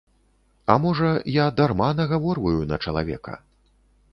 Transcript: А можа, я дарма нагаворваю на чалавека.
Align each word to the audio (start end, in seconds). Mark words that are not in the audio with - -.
А 0.73 0.77
можа, 0.85 1.11
я 1.35 1.45
дарма 1.59 1.91
нагаворваю 1.99 2.61
на 2.73 2.81
чалавека. 2.87 3.37